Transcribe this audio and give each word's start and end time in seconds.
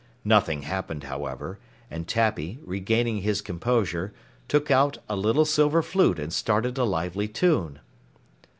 Nothing 0.25 0.63
happened, 0.63 1.03
however, 1.03 1.59
and 1.91 2.07
Tappy, 2.07 2.57
regaining 2.63 3.17
his 3.21 3.39
composure, 3.39 4.15
took 4.47 4.71
out 4.71 4.97
a 5.07 5.15
little 5.15 5.45
silver 5.45 5.83
flute 5.83 6.17
and 6.17 6.33
started 6.33 6.79
a 6.79 6.85
lively 6.85 7.27
tune. 7.27 7.77